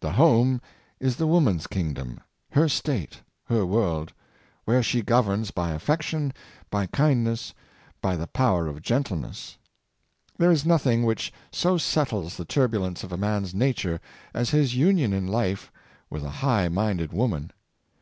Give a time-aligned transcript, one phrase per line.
[0.00, 0.60] The home
[1.00, 4.12] is the woman's kingdom, her state, her world—
[4.66, 6.32] The Wife a Counsellor, 567 where she governs by affection,
[6.68, 7.54] by kindness,
[8.02, 9.56] by the power of gentleness.
[10.36, 13.98] There is nothing which so settles the turbulence of a man's nature
[14.34, 15.72] as his union in life
[16.10, 17.50] with a high minded woman.